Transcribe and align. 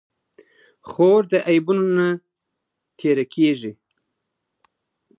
خور 0.89 1.21
د 1.31 1.33
عیبونو 1.47 1.85
نه 1.97 2.07
تېره 2.99 3.25
کېږي. 3.33 3.71